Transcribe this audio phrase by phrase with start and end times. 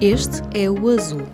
[0.00, 1.26] Este é o azul.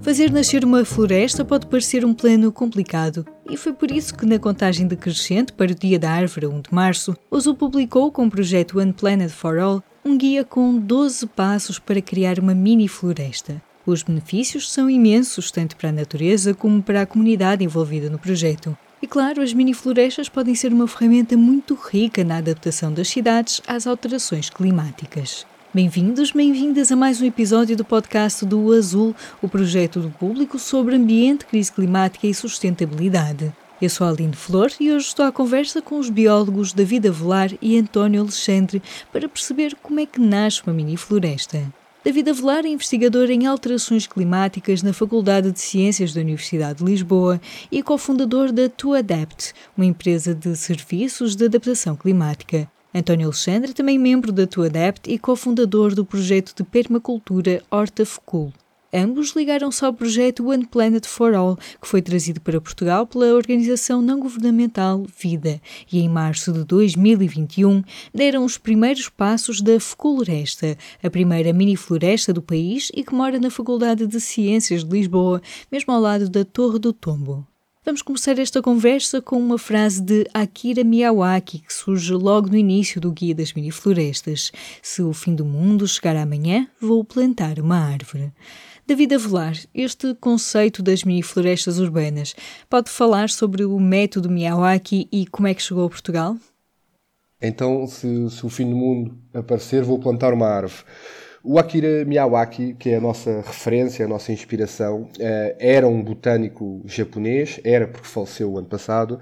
[0.00, 4.38] Fazer nascer uma floresta pode parecer um plano complicado, e foi por isso que, na
[4.38, 8.30] contagem decrescente para o Dia da Árvore, 1 de março, o Azul publicou, com o
[8.30, 13.60] projeto One Planet for All, um guia com 12 passos para criar uma mini floresta.
[13.84, 18.74] Os benefícios são imensos, tanto para a natureza como para a comunidade envolvida no projeto.
[19.02, 23.84] E claro, as mini-florestas podem ser uma ferramenta muito rica na adaptação das cidades às
[23.84, 25.44] alterações climáticas.
[25.74, 29.12] Bem-vindos, bem-vindas a mais um episódio do podcast do Azul,
[29.42, 33.52] o projeto do público sobre ambiente, crise climática e sustentabilidade.
[33.80, 37.50] Eu sou a Aline Flor e hoje estou à conversa com os biólogos David Avelar
[37.60, 41.72] e António Alexandre para perceber como é que nasce uma mini-floresta.
[42.04, 47.40] David Avelar é investigador em alterações climáticas na Faculdade de Ciências da Universidade de Lisboa
[47.70, 52.68] e cofundador da ToAdapt, uma empresa de serviços de adaptação climática.
[52.92, 58.52] António Alexandre, também membro da ToAdapt e cofundador do projeto de permacultura Horta Fecul.
[58.94, 64.02] Ambos ligaram-se ao projeto One Planet for All, que foi trazido para Portugal pela organização
[64.02, 71.54] não-governamental Vida, e em março de 2021 deram os primeiros passos da Feculoresta, a primeira
[71.54, 75.40] mini-floresta do país e que mora na Faculdade de Ciências de Lisboa,
[75.70, 77.46] mesmo ao lado da Torre do Tombo.
[77.84, 83.00] Vamos começar esta conversa com uma frase de Akira Miyawaki, que surge logo no início
[83.00, 84.52] do Guia das Mini-Florestas.
[84.80, 88.30] Se o fim do mundo chegar amanhã, vou plantar uma árvore.
[88.84, 92.34] David Avelar, este conceito das mini-florestas urbanas,
[92.68, 96.36] pode falar sobre o método Miyawaki e como é que chegou a Portugal?
[97.40, 100.84] Então, se, se o fim do mundo aparecer, vou plantar uma árvore.
[101.44, 106.80] O Akira Miyawaki, que é a nossa referência, a nossa inspiração, eh, era um botânico
[106.84, 109.18] japonês, era porque faleceu o ano passado,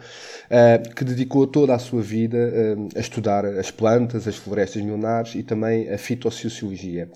[0.50, 5.34] eh, que dedicou toda a sua vida eh, a estudar as plantas, as florestas milenares
[5.34, 7.08] e também a fitossociologia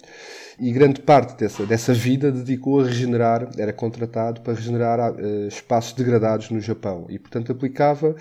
[0.58, 5.14] e grande parte dessa, dessa vida dedicou a regenerar, era contratado para regenerar
[5.48, 8.14] espaços degradados no Japão e, portanto, aplicava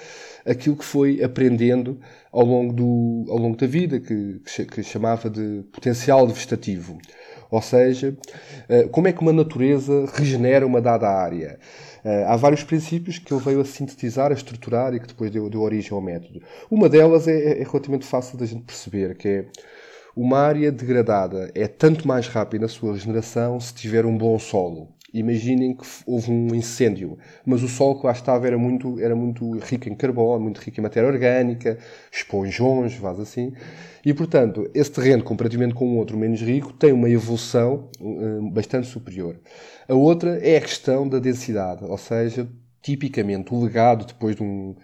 [0.45, 1.99] aquilo que foi aprendendo
[2.31, 6.72] ao longo, do, ao longo da vida, que, que chamava de potencial vegetativo.
[7.51, 8.17] Ou seja,
[8.69, 11.59] uh, como é que uma natureza regenera uma dada área.
[12.03, 15.49] Uh, há vários princípios que ele veio a sintetizar, a estruturar e que depois deu,
[15.49, 16.41] deu origem ao método.
[16.69, 19.45] Uma delas é, é relativamente fácil da gente perceber, que é
[20.15, 24.89] uma área degradada é tanto mais rápida na sua regeneração se tiver um bom solo.
[25.13, 29.59] Imaginem que houve um incêndio, mas o solo que lá estava era muito, era muito
[29.59, 31.77] rico em carbono, muito rico em matéria orgânica,
[32.11, 33.53] esponjões, vaz assim.
[34.03, 38.87] E, portanto, esse terreno, comparativamente com o outro menos rico, tem uma evolução um, bastante
[38.87, 39.39] superior.
[39.87, 42.49] A outra é a questão da densidade, ou seja,
[42.81, 44.75] tipicamente o legado depois de um,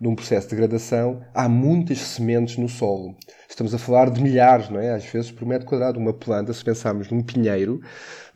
[0.00, 3.16] de um processo de degradação, há muitas sementes no solo.
[3.48, 4.92] Estamos a falar de milhares, não é?
[4.92, 5.98] Às vezes por metro quadrado.
[5.98, 7.80] Uma planta, se pensarmos num pinheiro,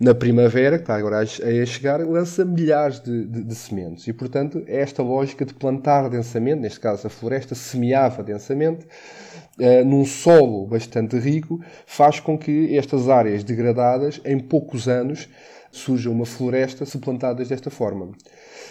[0.00, 1.26] na primavera, que está agora a
[1.66, 4.08] chegar, lança milhares de, de, de sementes.
[4.08, 8.86] E, portanto, é esta lógica de plantar densamente, neste caso a floresta semeava densamente,
[9.58, 15.28] Uh, num solo bastante rico, faz com que estas áreas degradadas, em poucos anos,
[15.72, 18.10] surja uma floresta se plantadas desta forma.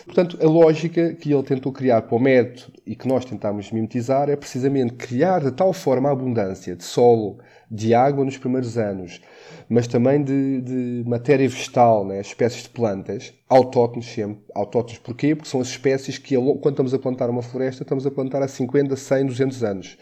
[0.05, 4.29] Portanto, a lógica que ele tentou criar para o método e que nós tentámos mimetizar
[4.29, 7.39] é precisamente criar de tal forma a abundância de solo,
[7.69, 9.21] de água nos primeiros anos,
[9.67, 12.21] mas também de, de matéria vegetal, né?
[12.21, 14.43] espécies de plantas, autóctones sempre.
[14.53, 15.35] Autóctones porquê?
[15.35, 18.47] Porque são as espécies que, quando estamos a plantar uma floresta, estamos a plantar há
[18.47, 19.97] 50, 100, 200 anos.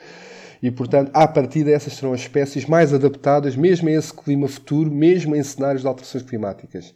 [0.62, 4.92] E, portanto, a partir dessas serão as espécies mais adaptadas, mesmo a esse clima futuro,
[4.92, 6.94] mesmo em cenários de alterações climáticas.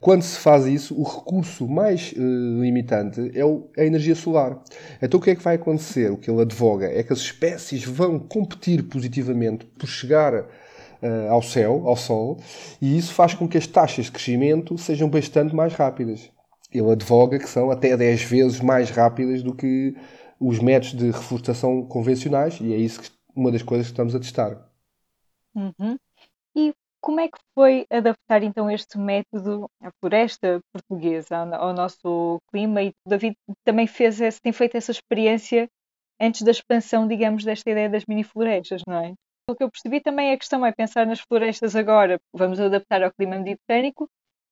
[0.00, 4.62] Quando se faz isso, o recurso mais uh, limitante é o, a energia solar.
[5.02, 6.10] Então o que é que vai acontecer?
[6.12, 11.42] O que ele advoga é que as espécies vão competir positivamente por chegar uh, ao
[11.42, 12.38] céu, ao Sol,
[12.80, 16.30] e isso faz com que as taxas de crescimento sejam bastante mais rápidas.
[16.72, 19.96] Ele advoga que são até 10 vezes mais rápidas do que
[20.40, 24.20] os métodos de reforestação convencionais, e é isso que, uma das coisas que estamos a
[24.20, 24.68] testar.
[25.54, 25.98] Uhum.
[26.54, 32.82] E como é que foi adaptar então este método à floresta portuguesa, ao, nosso clima?
[32.82, 35.68] E o David também fez esse, tem feito essa experiência
[36.20, 39.14] antes da expansão, digamos, desta ideia das mini florestas, não é?
[39.48, 43.12] O que eu percebi também a questão é pensar nas florestas agora, vamos adaptar ao
[43.12, 43.94] clima mediterrâneo,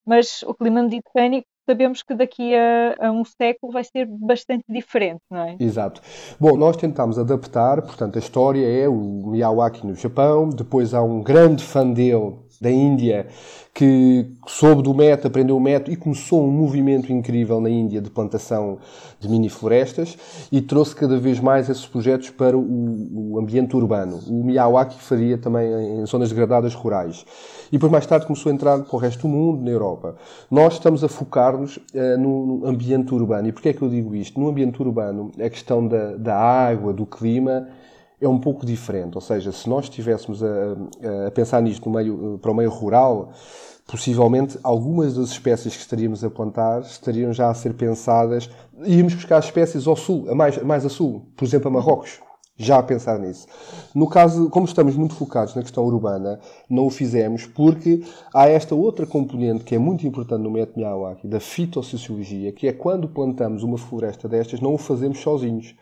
[0.06, 5.21] mas o clima mediterrâneo sabemos que daqui a, a, um século vai ser bastante diferente,
[5.31, 5.57] não é?
[5.59, 6.01] Exato.
[6.39, 8.95] Bom, nós tentamos adaptar, portanto, a história é o
[9.31, 13.26] Miyawaki no Japão, depois há um grande fã dele da Índia
[13.76, 18.08] que soube do método, aprendeu o método e começou um movimento incrível na Índia de
[18.08, 18.79] plantação
[19.20, 20.17] de mini florestas
[20.50, 24.19] e trouxe cada vez mais esses projetos para o, o ambiente urbano.
[24.26, 27.26] O Miyawaki faria também em zonas degradadas rurais.
[27.69, 30.17] E depois mais tarde começou a entrar para o resto do mundo, na Europa.
[30.50, 33.49] Nós estamos a focar-nos uh, no ambiente urbano.
[33.49, 34.41] E porquê é que eu digo isto?
[34.41, 37.69] No ambiente urbano, a questão da, da água, do clima,
[38.21, 39.15] é um pouco diferente.
[39.15, 40.47] Ou seja, se nós estivéssemos a,
[41.27, 43.33] a pensar nisto meio, para o meio rural,
[43.87, 48.51] possivelmente algumas das espécies que estaríamos a plantar estariam já a ser pensadas.
[48.85, 52.21] Íamos buscar espécies ao sul, a mais, mais a sul, por exemplo, a Marrocos.
[52.58, 53.47] Já a pensar nisso.
[53.94, 58.75] No caso, como estamos muito focados na questão urbana, não o fizemos porque há esta
[58.75, 63.62] outra componente que é muito importante no método Miyawaki, da fitossociologia, que é quando plantamos
[63.62, 65.75] uma floresta destas, não o fazemos sozinhos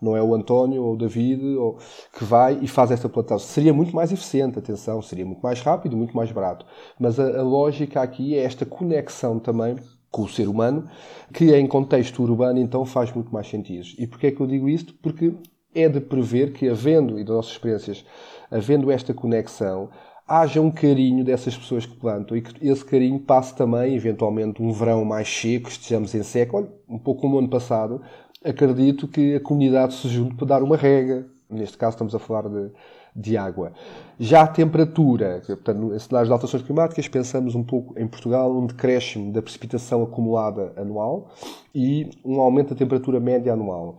[0.00, 1.78] não é o António ou o David ou,
[2.16, 3.48] que vai e faz esta plantação.
[3.48, 6.64] Seria muito mais eficiente, atenção, seria muito mais rápido, muito mais barato.
[6.98, 9.76] Mas a, a lógica aqui é esta conexão também
[10.10, 10.88] com o ser humano,
[11.32, 13.86] que em contexto urbano então faz muito mais sentido.
[13.98, 14.94] E porquê é que eu digo isto?
[15.02, 15.34] Porque
[15.74, 18.04] é de prever que, havendo, e das nossas experiências,
[18.50, 19.90] havendo esta conexão,
[20.26, 24.72] haja um carinho dessas pessoas que plantam e que esse carinho passe também, eventualmente, um
[24.72, 28.02] verão mais seco, estejamos em seco, olha, um pouco como o ano passado,
[28.44, 31.26] acredito que a comunidade se junte para dar uma rega.
[31.50, 32.70] Neste caso estamos a falar de,
[33.16, 33.72] de água.
[34.20, 38.66] Já a temperatura, portanto, em cenários de alterações climáticas, pensamos um pouco em Portugal um
[38.66, 41.30] decréscimo da precipitação acumulada anual
[41.74, 43.96] e um aumento da temperatura média anual.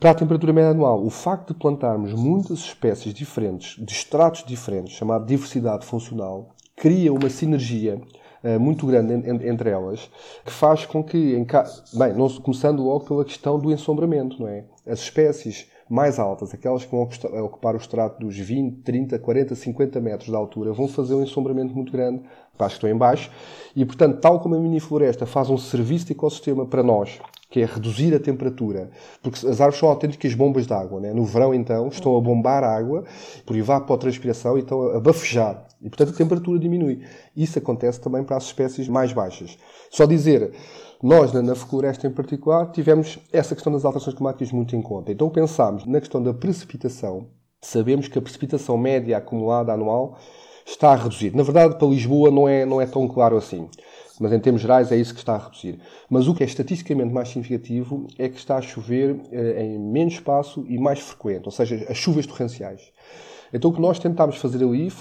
[0.00, 4.94] Para a temperatura média anual, o facto de plantarmos muitas espécies diferentes, de estratos diferentes,
[4.94, 8.00] chamado diversidade funcional, cria uma sinergia
[8.42, 10.10] uh, muito grande en, entre elas,
[10.42, 11.64] que faz com que, em ca...
[11.92, 14.64] bem, não, começando logo pela questão do ensombramento, não é?
[14.86, 17.02] As espécies mais altas, aquelas que vão
[17.44, 21.74] ocupar o estrato dos 20, 30, 40, 50 metros de altura, vão fazer um ensombramento
[21.74, 22.22] muito grande
[22.56, 23.30] para as que estão em baixo.
[23.76, 27.20] E, portanto, tal como a mini floresta faz um serviço de ecossistema para nós,
[27.50, 31.00] que é reduzir a temperatura, porque as árvores são autênticas bombas de água.
[31.00, 31.12] Né?
[31.12, 33.04] No verão, então, estão a bombar água
[33.44, 35.66] por evapotranspiração e estão a bafejar.
[35.82, 37.02] E, portanto, a temperatura diminui.
[37.36, 39.58] Isso acontece também para as espécies mais baixas.
[39.90, 40.52] Só dizer,
[41.02, 45.10] nós, na, floresta em particular, tivemos essa questão das alterações climáticas muito em conta.
[45.10, 47.26] Então, pensámos na questão da precipitação.
[47.60, 50.16] Sabemos que a precipitação média acumulada anual
[50.64, 51.34] está a reduzir.
[51.34, 53.68] Na verdade, para Lisboa não é, não é tão claro assim
[54.20, 55.80] mas em termos gerais é isso que está a reduzir.
[56.10, 60.14] Mas o que é estatisticamente mais significativo é que está a chover eh, em menos
[60.14, 62.92] espaço e mais frequente, ou seja, as chuvas torrenciais.
[63.52, 64.92] Então o que nós tentámos fazer ali,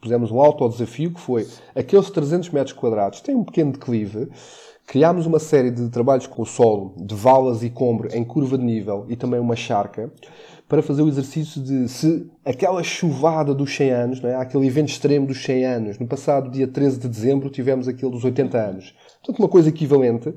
[0.00, 4.28] pusemos um alto desafio, que foi aqueles 300 metros quadrados têm um pequeno declive,
[4.86, 8.64] criámos uma série de trabalhos com o solo, de valas e combro em curva de
[8.64, 10.12] nível e também uma charca,
[10.68, 14.34] para fazer o exercício de se aquela chuvada dos 100 anos, não é?
[14.34, 18.22] aquele evento extremo dos 100 anos, no passado dia 13 de dezembro tivemos aquele dos
[18.22, 18.94] 80 anos.
[19.16, 20.34] Portanto, uma coisa equivalente.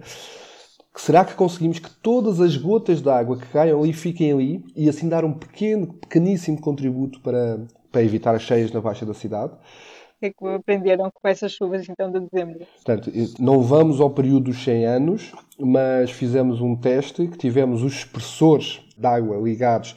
[0.95, 4.89] Será que conseguimos que todas as gotas de água que caiam ali fiquem ali e
[4.89, 7.61] assim dar um pequeno, pequeníssimo contributo para,
[7.91, 9.53] para evitar as cheias na baixa da cidade?
[9.53, 12.65] O que é que aprenderam com essas chuvas então de dezembro?
[12.75, 17.93] Portanto, não vamos ao período dos 100 anos, mas fizemos um teste que tivemos os
[17.93, 19.95] expressores de água ligados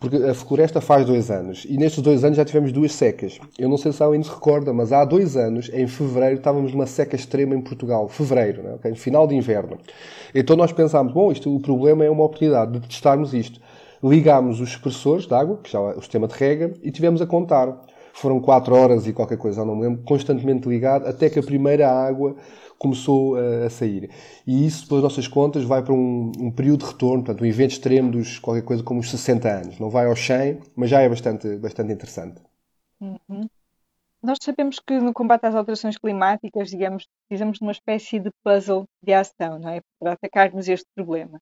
[0.00, 3.38] porque a floresta faz dois anos e nestes dois anos já tivemos duas secas.
[3.58, 6.86] Eu não sei se alguém se recorda, mas há dois anos, em fevereiro, estávamos numa
[6.86, 8.08] seca extrema em Portugal.
[8.08, 8.72] Fevereiro, né?
[8.76, 8.94] okay?
[8.94, 9.76] final de inverno.
[10.34, 13.60] Então nós pensámos, bom, isto, o problema é uma oportunidade de testarmos isto.
[14.02, 17.26] Ligámos os expressores de água, que já é o sistema de rega, e tivemos a
[17.26, 17.68] contar.
[18.12, 21.90] Foram quatro horas e qualquer coisa, não me lembro, constantemente ligado, até que a primeira
[21.90, 22.36] água
[22.78, 24.10] começou a, a, sair.
[24.46, 27.72] E isso, pelas nossas contas, vai para um, um, período de retorno, portanto, um evento
[27.72, 29.78] extremo dos qualquer coisa como os 60 anos.
[29.78, 32.40] Não vai aos 100, mas já é bastante, bastante interessante.
[33.00, 33.48] Uhum.
[34.22, 38.86] Nós sabemos que no combate às alterações climáticas, digamos, precisamos de uma espécie de puzzle
[39.02, 39.80] de ação, não é?
[39.98, 41.38] Para atacarmos este problema.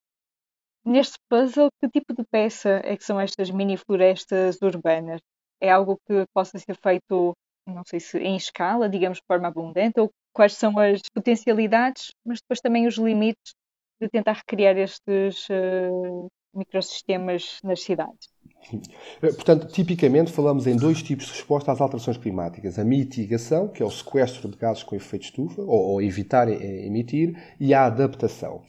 [0.84, 5.20] Neste puzzle, que tipo de peça é que são estas mini florestas urbanas?
[5.60, 7.34] É algo que possa ser feito,
[7.66, 12.40] não sei se em escala, digamos, de forma abundante, ou quais são as potencialidades, mas
[12.40, 13.54] depois também os limites
[14.00, 18.28] de tentar recriar estes uh, microsistemas nas cidades.
[19.22, 23.82] Eh, portanto, tipicamente falamos em dois tipos de resposta às alterações climáticas: a mitigação, que
[23.82, 28.62] é o sequestro de gases com efeito estufa, ou, ou evitar emitir, e a adaptação.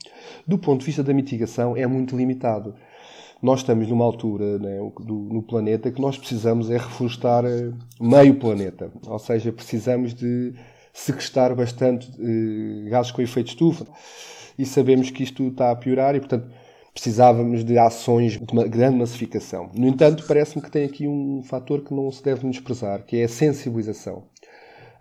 [0.48, 2.76] Do ponto de vista da mitigação, é muito limitado.
[3.42, 8.36] Nós estamos numa altura né, do, no planeta que nós precisamos é reflorestar eh, meio
[8.36, 10.54] planeta, ou seja, precisamos de
[10.92, 13.88] sequestrar bastante eh, gases com efeito estufa.
[14.58, 16.50] E sabemos que isto está a piorar e, portanto,
[16.94, 19.70] precisávamos de ações de uma grande massificação.
[19.74, 23.24] No entanto, parece-me que tem aqui um fator que não se deve desprezar, que é
[23.24, 24.24] a sensibilização.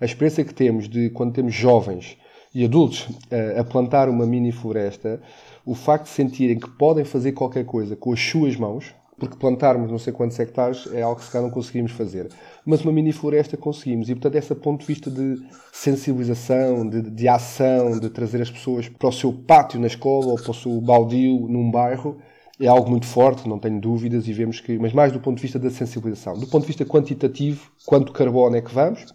[0.00, 2.16] A experiência que temos de quando temos jovens
[2.54, 5.20] e adultos a, a plantar uma mini floresta,
[5.64, 9.90] o facto de sentirem que podem fazer qualquer coisa com as suas mãos, porque plantarmos
[9.90, 12.28] não sei quantos hectares é algo que se calhar não conseguimos fazer.
[12.64, 14.08] Mas uma mini floresta conseguimos.
[14.08, 18.88] E, portanto, esse ponto de vista de sensibilização, de, de ação, de trazer as pessoas
[18.88, 22.18] para o seu pátio na escola ou para o seu baldio num bairro,
[22.60, 25.42] é algo muito forte, não tenho dúvidas, e vemos que, mas mais do ponto de
[25.42, 26.34] vista da sensibilização.
[26.34, 29.06] Do ponto de vista quantitativo, quanto carbono é que vamos?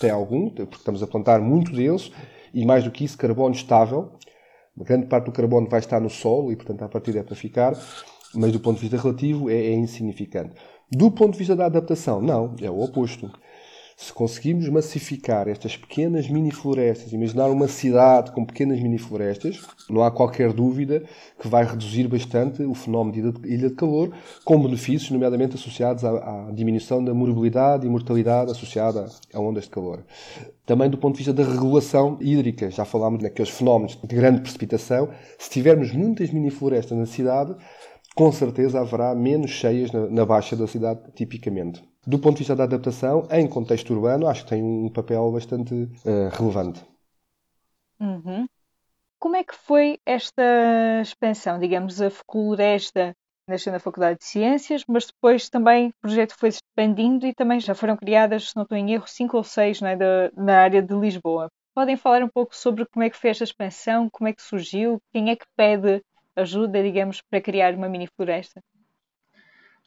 [0.00, 2.12] Tem algum, porque estamos a plantar muito deles,
[2.52, 4.12] e mais do que isso, carbono estável.
[4.76, 7.36] Uma grande parte do carbono vai estar no solo e, portanto, a partir é para
[7.36, 7.74] ficar
[8.34, 10.54] mas do ponto de vista relativo é, é insignificante.
[10.90, 13.30] Do ponto de vista da adaptação, não, é o oposto.
[13.96, 20.52] Se conseguirmos massificar estas pequenas mini-florestas, imaginar uma cidade com pequenas mini-florestas, não há qualquer
[20.52, 21.04] dúvida
[21.38, 24.12] que vai reduzir bastante o fenómeno de ilha de calor,
[24.44, 29.70] com benefícios, nomeadamente associados à, à diminuição da morbilidade e mortalidade associada a ondas de
[29.70, 30.04] calor.
[30.64, 35.08] Também do ponto de vista da regulação hídrica, já falámos naqueles fenómenos de grande precipitação.
[35.38, 37.54] Se tivermos muitas mini-florestas na cidade,
[38.14, 41.82] com certeza haverá menos cheias na, na, baixa da cidade, tipicamente.
[42.04, 45.72] Do ponto de vista da adaptação, em contexto urbano, acho que tem um papel bastante
[45.74, 46.84] uh, relevante.
[48.00, 48.46] Uhum.
[49.20, 50.42] Como é que foi esta
[51.00, 51.60] expansão?
[51.60, 53.14] Digamos, a floresta
[53.46, 57.60] nasceu na Faculdade de Ciências, mas depois também o projeto foi se expandindo e também
[57.60, 60.82] já foram criadas, se não estou em erro, cinco ou seis é, da, na área
[60.82, 61.48] de Lisboa.
[61.72, 65.00] Podem falar um pouco sobre como é que foi esta expansão, como é que surgiu,
[65.12, 66.02] quem é que pede
[66.34, 68.60] ajuda, digamos, para criar uma mini floresta?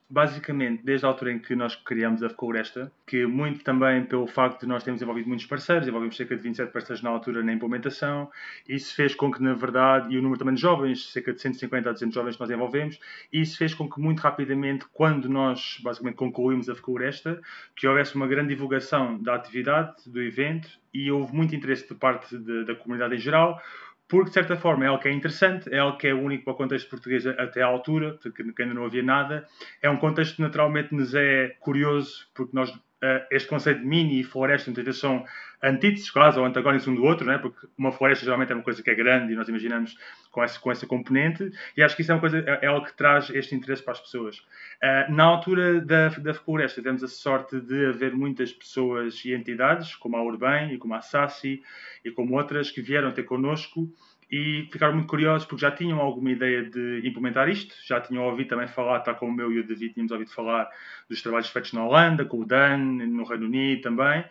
[0.08, 4.62] Basicamente, desde a altura em que nós criamos a Floresta, que muito também pelo facto
[4.62, 8.30] de nós termos envolvido muitos parceiros, envolvemos cerca de 27 parceiros na altura na implementação,
[8.70, 11.90] isso fez com que, na verdade, e o número também de jovens, cerca de 150
[11.90, 13.00] a 200 jovens que nós envolvemos,
[13.34, 17.42] isso fez com que muito rapidamente, quando nós basicamente concluímos a Floresta,
[17.76, 22.38] que houvesse uma grande divulgação da atividade, do evento, e houve muito interesse de parte
[22.38, 23.60] de, da comunidade em geral,
[24.08, 26.54] porque de certa forma é algo que é interessante, é algo que é único para
[26.54, 29.48] o contexto português até à altura, porque ainda não havia nada.
[29.82, 34.20] É um contexto que naturalmente nos é curioso, porque nós uh, este conceito de mini
[34.20, 35.26] e floresta muitas vezes são
[35.66, 37.38] antíteses quase, ou antagónicos um do outro, né?
[37.38, 39.98] porque uma floresta geralmente é uma coisa que é grande e nós imaginamos
[40.32, 42.86] com essa, com essa componente, e acho que isso é, uma coisa, é, é algo
[42.86, 44.38] que traz este interesse para as pessoas.
[44.38, 49.96] Uh, na altura da, da floresta, temos a sorte de haver muitas pessoas e entidades,
[49.96, 51.62] como a Urbem e como a Sassi
[52.04, 53.90] e como outras, que vieram ter connosco
[54.36, 58.50] e ficaram muito curiosos porque já tinham alguma ideia de implementar isto, já tinham ouvido
[58.50, 60.70] também falar, tal como eu e o David tínhamos ouvido falar
[61.10, 64.26] dos trabalhos feitos na Holanda, com o Dan, no Reino Unido também,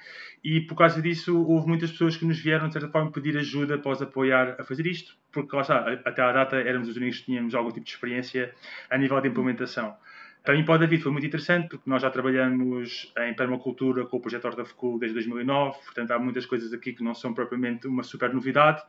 [0.44, 3.78] e por causa disso houve muitas pessoas que nos vieram, de certa forma, pedir ajuda
[3.78, 7.20] para os apoiar a fazer isto, porque lá está, até à data éramos os únicos
[7.20, 8.54] que tínhamos algum tipo de experiência
[8.90, 9.96] a nível de implementação.
[10.44, 14.18] Para mim, para o David, foi muito interessante, porque nós já trabalhamos em permacultura com
[14.18, 17.86] o projeto Horta Fecul desde 2009, portanto, há muitas coisas aqui que não são propriamente
[17.86, 18.82] uma super novidade,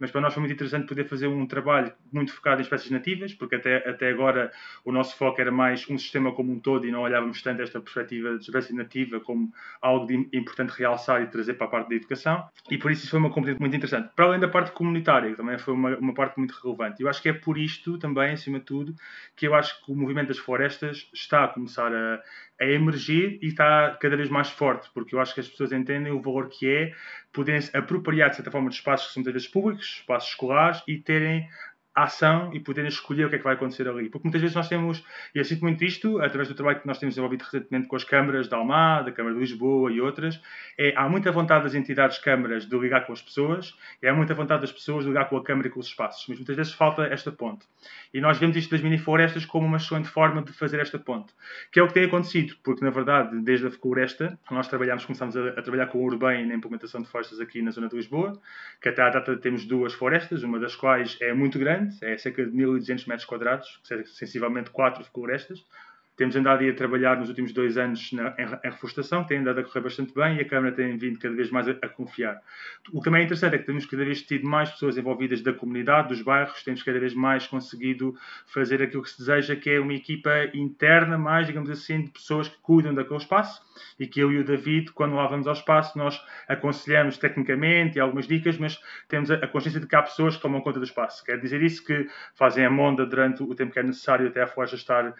[0.00, 3.34] mas para nós foi muito interessante poder fazer um trabalho muito focado em espécies nativas,
[3.34, 4.50] porque até, até agora
[4.86, 7.78] o nosso foco era mais um sistema como um todo e não olhávamos tanto esta
[7.78, 9.52] perspectiva de espécie nativa como
[9.82, 13.10] algo de importante realçar e trazer para a parte da educação, e por isso isso
[13.10, 14.08] foi uma componente muito interessante.
[14.16, 17.02] Para além da parte comunitária, que também foi uma, uma parte muito relevante.
[17.02, 18.94] Eu acho que é por isto também, acima de tudo,
[19.36, 22.22] que eu acho que o movimento das florestas está a começar a,
[22.60, 26.12] a emergir e está cada vez mais forte, porque eu acho que as pessoas entendem
[26.12, 26.94] o valor que é
[27.32, 30.82] poderem se apropriar, de certa forma, de espaços que são muitas vezes públicos, espaços escolares,
[30.86, 31.48] e terem
[31.94, 34.08] ação e poderem escolher o que é que vai acontecer ali.
[34.08, 36.98] Porque muitas vezes nós temos, e eu sinto muito isto, através do trabalho que nós
[36.98, 40.40] temos desenvolvido recentemente com as câmaras da Almada, da Câmara de Lisboa e outras,
[40.78, 44.34] é, há muita vontade das entidades câmaras de ligar com as pessoas e há muita
[44.34, 46.72] vontade das pessoas de ligar com a Câmara e com os espaços, mas muitas vezes
[46.72, 47.66] falta esta ponte.
[48.12, 51.32] E nós vemos isto das mini-florestas como uma excelente forma de fazer esta ponte,
[51.70, 55.36] que é o que tem acontecido, porque na verdade, desde a floresta, nós trabalhamos, começamos
[55.36, 58.40] a, a trabalhar com o Urbem na implementação de florestas aqui na zona de Lisboa,
[58.80, 62.18] que até à data temos duas florestas, uma das quais é muito grande, grande, é
[62.18, 63.80] cerca de 1.200 metros quadrados,
[64.14, 65.64] sensivelmente quatro florestas.
[66.16, 69.64] Temos andado a trabalhar nos últimos dois anos na, em, em, reflorestação, tem andado a
[69.64, 72.40] correr bastante bem e a Câmara tem vindo cada vez mais a, a, confiar.
[72.92, 75.52] O que também é interessante é que temos cada vez tido mais pessoas envolvidas da
[75.52, 78.14] comunidade, dos bairros, temos cada vez mais conseguido
[78.46, 82.48] fazer aquilo que se deseja, que é uma equipa interna, mais, digamos assim, de pessoas
[82.48, 83.62] que cuidam daquele espaço
[83.98, 88.00] e que eu e o David, quando lá vamos ao espaço, nós aconselhamos tecnicamente e
[88.00, 90.84] algumas dicas, mas temos a, a consciência de que há pessoas que tomam conta do
[90.84, 91.24] espaço.
[91.24, 94.46] Quer dizer isso que fazem a monda durante o tempo que é necessário até a
[94.46, 95.14] floresta estar uh,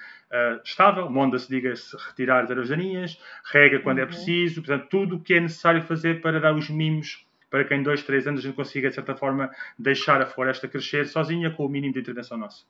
[0.83, 3.19] estável, monda-se, diga-se, retirar as ervas daninhas,
[3.53, 4.09] rega quando é uhum.
[4.09, 7.75] é preciso, portanto, tudo o que é necessário fazer para dar os mimos para que
[7.75, 11.51] em dois, três anos a gente consiga, de certa forma, deixar a floresta crescer sozinha
[11.51, 12.65] com o mínimo de intervenção nossa.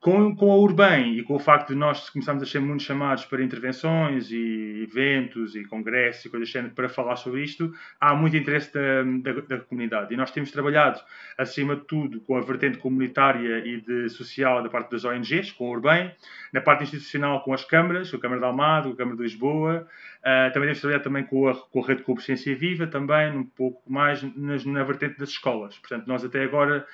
[0.00, 3.26] Com, com a Urbem e com o facto de nós começarmos a ser muito chamados
[3.26, 8.34] para intervenções e eventos e congressos e coisas assim para falar sobre isto, há muito
[8.34, 10.14] interesse da, da, da, comunidade.
[10.14, 10.98] E nós temos trabalhado,
[11.36, 15.66] acima de tudo, com a vertente comunitária e de social da parte das ONGs, com
[15.66, 16.14] a Urbem,
[16.50, 19.22] na parte institucional com as câmaras, com a Câmara de Almada, com a Câmara de
[19.22, 19.86] Lisboa,
[20.20, 23.44] uh, também temos trabalhado também com a, com a Rede de Consciência Viva, também um
[23.44, 25.76] pouco mais nas, na vertente das escolas.
[25.76, 26.86] Portanto, nós até agora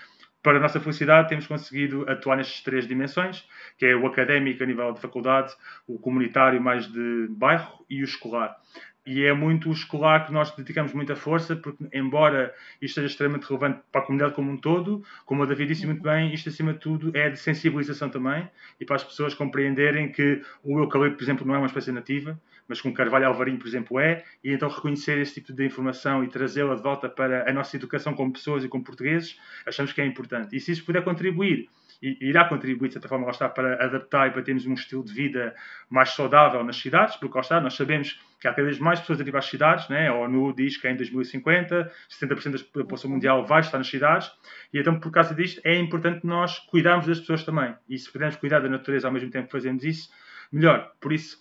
[0.47, 3.45] para a nossa felicidade, temos conseguido atuar nestas três dimensões,
[3.77, 5.53] que é o académico a nível de faculdade,
[5.89, 8.57] o comunitário mais de bairro e o escolar.
[9.07, 13.45] E é muito o escolar que nós dedicamos muita força, porque, embora isto seja extremamente
[13.45, 16.73] relevante para a comunidade como um todo, como a David disse muito bem, isto, acima
[16.73, 18.49] de tudo, é de sensibilização também
[18.81, 22.37] e para as pessoas compreenderem que o eucalipto, por exemplo, não é uma espécie nativa,
[22.67, 26.29] mas com Carvalho Alvarinho, por exemplo, é, e então reconhecer esse tipo de informação e
[26.29, 30.07] trazê-la de volta para a nossa educação como pessoas e como portugueses, achamos que é
[30.07, 30.57] importante.
[30.57, 31.69] E se isso puder contribuir,
[32.03, 35.13] irá contribuir, de certa forma, lá está, para adaptar e para termos um estilo de
[35.13, 35.55] vida
[35.89, 39.21] mais saudável nas cidades, porque lá está, nós sabemos que há cada vez mais pessoas
[39.21, 40.09] a ir às cidades, né?
[40.09, 44.31] a ONU diz que em 2050 70% da população mundial vai estar nas cidades,
[44.73, 48.37] e então por causa disto é importante nós cuidarmos das pessoas também, e se pudermos
[48.37, 50.11] cuidar da natureza ao mesmo tempo que fazemos isso,
[50.53, 50.93] melhor.
[51.01, 51.39] Por isso,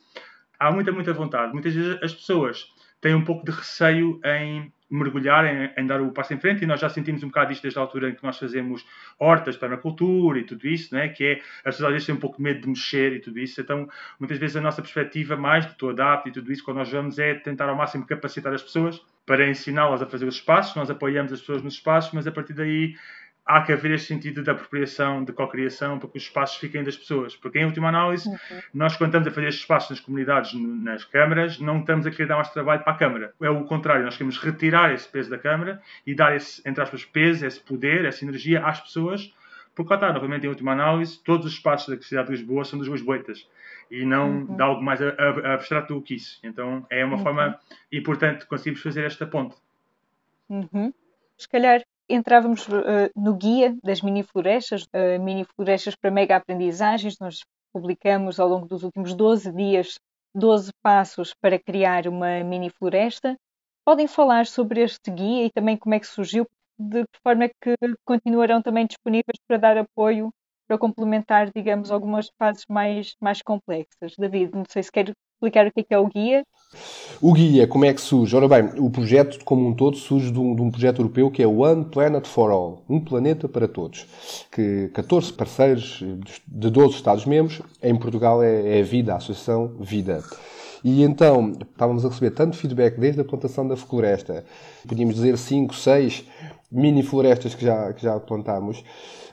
[0.59, 1.53] há muita, muita vontade.
[1.53, 2.65] Muitas vezes as pessoas
[3.01, 6.67] têm um pouco de receio em mergulhar, em, em, dar o passo em frente, e
[6.67, 8.85] nós já sentimos um bocado isto desde a altura em que nós fazemos
[9.19, 11.09] hortas, permacultura e tudo isso, né?
[11.09, 13.39] que é as pessoas às vezes têm um pouco de medo de mexer e tudo
[13.39, 13.89] isso, então
[14.19, 17.17] muitas vezes a nossa perspectiva mais de tu adapto e tudo isso, quando nós vamos
[17.17, 21.33] é tentar ao máximo capacitar as pessoas para ensiná-las a fazer os espaços, nós apoiamos
[21.33, 22.95] as pessoas nos espaços, mas a partir daí
[23.45, 26.97] há que haver este sentido de apropriação, de co-criação, para que os espaços fiquem das
[26.97, 27.35] pessoas.
[27.35, 28.37] Porque, em última análise, uhum.
[28.73, 32.27] nós, quando estamos a fazer estes espaços nas comunidades, nas câmaras, não estamos a querer
[32.27, 33.33] dar mais trabalho para a Câmara.
[33.39, 37.05] É o contrário, nós queremos retirar esse peso da Câmara e dar esse, entre aspas,
[37.05, 39.31] peso, esse poder, essa energia às pessoas,
[39.75, 42.79] porque, lá está, novamente, em última análise, todos os espaços da cidade de Lisboa são
[42.79, 43.47] dos lisboetas
[43.91, 44.55] e não uhum.
[44.55, 46.39] de algo mais abstrato do que isso.
[46.43, 47.23] Então, é uma uhum.
[47.23, 47.59] forma
[47.91, 49.55] importante conseguirmos fazer esta ponte.
[50.49, 50.91] Uhum.
[51.37, 57.17] Se calhar entrávamos uh, no guia das mini florestas, uh, mini florestas para mega aprendizagens.
[57.19, 57.39] Nós
[57.73, 59.99] publicamos ao longo dos últimos 12 dias
[60.35, 63.37] 12 passos para criar uma mini floresta.
[63.85, 66.45] Podem falar sobre este guia e também como é que surgiu,
[66.77, 70.31] de forma que continuarão também disponíveis para dar apoio,
[70.67, 74.13] para complementar, digamos, algumas fases mais, mais complexas.
[74.17, 76.43] David, não sei se quer explicar o que é, que é o guia
[77.21, 78.35] o guia, como é que surge?
[78.35, 81.41] Ora bem, o projeto como um todo surge de um, de um, projeto europeu que
[81.41, 84.05] é One Planet for All, um planeta para todos,
[84.51, 86.03] que 14 parceiros
[86.47, 90.23] de 12 Estados-membros, em Portugal é, é Vida, a Associação Vida.
[90.85, 94.45] E então, estávamos a receber tanto feedback desde a plantação da floresta,
[94.87, 96.25] podíamos dizer 5, 6
[96.71, 98.83] mini florestas que já, que já plantámos,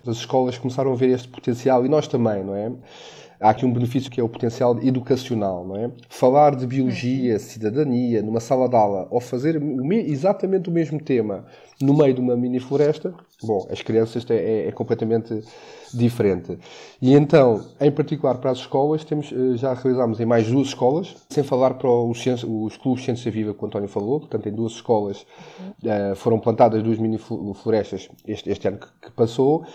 [0.07, 2.73] as escolas começaram a ver este potencial e nós também, não é?
[3.43, 5.91] Há aqui um benefício que é o potencial educacional, não é?
[6.09, 9.61] Falar de biologia, cidadania, numa sala de aula, ou fazer
[10.07, 11.45] exatamente o mesmo tema
[11.81, 15.43] no meio de uma mini floresta, bom, as crianças é, é, completamente
[15.93, 16.57] diferente.
[17.01, 21.17] E então, em particular para as escolas, temos, eh, já realizámos em mais duas escolas,
[21.29, 24.73] sem falar para os, os clubes Ciência Viva que o António falou, portanto, em duas
[24.73, 25.27] escolas
[25.83, 29.67] uh, foram plantadas duas mini florestas este, este ano que, que passou,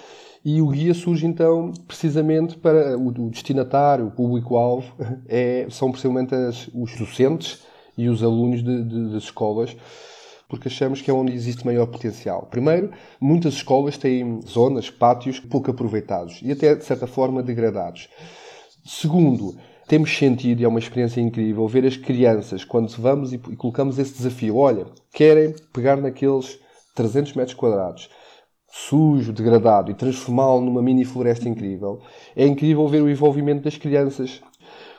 [0.49, 4.95] e o guia surge então precisamente para o, destinatário, o público-alvo,
[5.27, 7.65] é, são precisamente as, os docentes
[7.97, 9.75] e os alunos de, de, das escolas,
[10.47, 12.47] porque achamos que é onde existe maior potencial.
[12.49, 18.07] Primeiro, muitas escolas têm zonas, pátios pouco aproveitados e até de certa forma degradados.
[18.85, 19.53] Segundo,
[19.85, 23.99] temos sentido, e é uma experiência incrível, ver as crianças, quando vamos e, e colocamos
[23.99, 26.57] esse desafio, olha, querem pegar naqueles
[26.95, 28.09] 300 metros quadrados,
[28.77, 31.99] sujo, degradado e transformá-lo numa mini floresta incrível,
[32.35, 34.39] é incrível ver o envolvimento das crianças.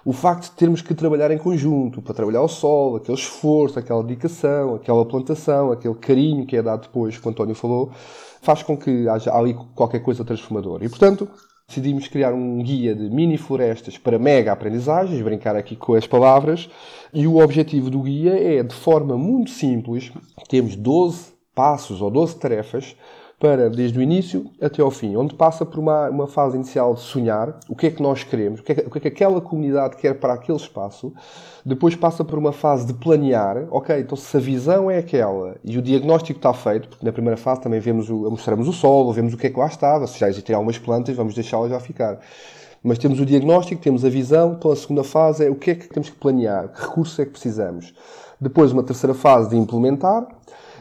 [0.04, 4.02] O facto de termos que trabalhar em conjunto, para trabalhar o sol, aquele esforço, aquela
[4.02, 7.90] dedicação, aquela plantação, aquele carinho que é dado depois, que o António falou,
[8.42, 10.84] faz com que haja ali qualquer coisa transformadora.
[10.84, 11.28] E, portanto,
[11.68, 16.68] decidimos criar um guia de mini florestas para mega aprendizagens, brincar aqui com as palavras,
[17.14, 20.10] e o objetivo do guia é, de forma muito simples,
[20.48, 22.96] temos 12 passos ou 12 tarefas
[23.38, 27.00] para, desde o início até ao fim, onde passa por uma, uma fase inicial de
[27.00, 29.40] sonhar o que é que nós queremos, o que é o que, é que aquela
[29.40, 31.12] comunidade quer para aquele espaço,
[31.64, 35.78] depois passa por uma fase de planear, ok, então se a visão é aquela e
[35.78, 39.32] o diagnóstico está feito, porque na primeira fase também vemos o, mostramos o solo, vemos
[39.34, 42.18] o que é que lá estava, se já existem algumas plantas, vamos deixá-las já ficar.
[42.82, 45.74] Mas temos o diagnóstico, temos a visão, então a segunda fase é o que é
[45.74, 47.94] que temos que planear, que recursos é que precisamos.
[48.40, 50.26] Depois uma terceira fase de implementar,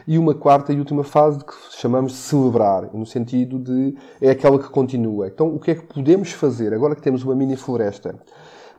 [0.08, 4.58] e uma quarta e última fase que chamamos de celebrar, no sentido de é aquela
[4.58, 5.28] que continua.
[5.28, 8.14] Então, o que é que podemos fazer agora que temos uma mini floresta?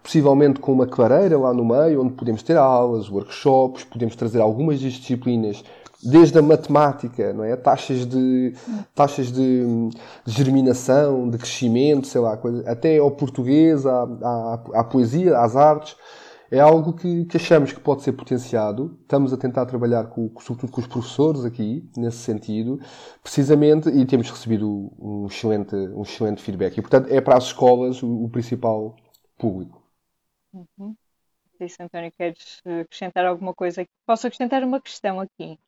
[0.01, 4.79] Possivelmente com uma clareira lá no meio, onde podemos ter aulas, workshops, podemos trazer algumas
[4.79, 5.63] disciplinas
[6.01, 7.55] desde a matemática, não é?
[7.55, 8.55] Taxas de,
[8.95, 9.89] taxas de,
[10.25, 15.95] de germinação, de crescimento, sei lá, até ao português, à, à, à poesia, às artes
[16.51, 18.97] é algo que, que, achamos que pode ser potenciado.
[19.01, 22.79] Estamos a tentar trabalhar, com, sobretudo com os professores aqui, nesse sentido,
[23.21, 26.77] precisamente, e temos recebido um excelente, um excelente feedback.
[26.77, 28.95] E, portanto, é para as escolas o, o principal
[29.37, 29.83] público.
[30.53, 30.95] Uhum.
[31.59, 33.85] Disse, António, queres acrescentar alguma coisa?
[34.05, 35.59] Posso acrescentar uma questão aqui,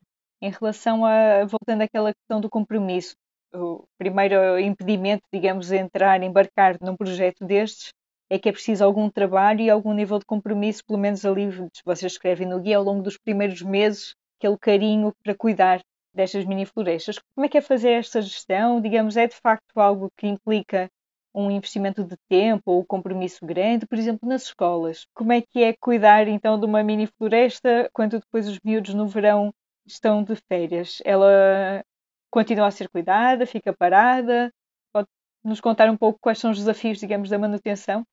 [0.41, 3.15] em relação a, voltando àquela questão do compromisso.
[3.53, 7.91] O primeiro impedimento, digamos, entrar, embarcar num projeto destes
[8.31, 11.49] é que é preciso algum trabalho e algum nível de compromisso, pelo menos ali
[11.83, 15.81] vocês escrevem no guia, ao longo dos primeiros meses, aquele carinho para cuidar
[16.13, 17.19] destas mini florestas.
[17.35, 18.79] Como é que é fazer esta gestão?
[18.79, 20.89] Digamos, é de facto algo que implica
[21.35, 25.05] um investimento de tempo ou compromisso grande, por exemplo, nas escolas.
[25.13, 29.09] Como é que é cuidar então de uma mini floresta quando depois os miúdos no
[29.09, 29.53] verão
[29.85, 31.01] estão de férias?
[31.03, 31.83] Ela
[32.29, 34.53] continua a ser cuidada, fica parada?
[34.93, 35.09] Pode
[35.43, 38.05] nos contar um pouco quais são os desafios, digamos, da manutenção?